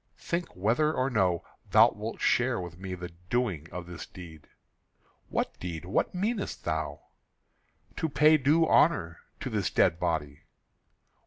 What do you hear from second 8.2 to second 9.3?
due honour